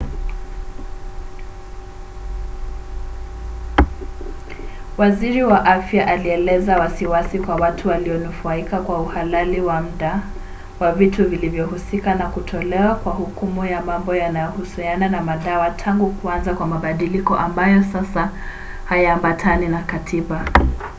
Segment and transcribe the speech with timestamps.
[4.97, 10.21] waziri wa afya alieleza wasiwasi kwa watu walionufaika kwa uhalali wa mda
[10.79, 16.67] wa vitu vilivyohusika na kutolewa kwa hukumu ya mambo yanayohusiana na madawa tangu kuanza kwa
[16.67, 18.29] mabadiliko ambayo sasa
[18.85, 20.45] hayaambatani na katiba